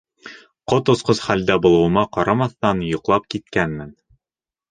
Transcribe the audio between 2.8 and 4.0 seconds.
йоҡлап киткәнмен.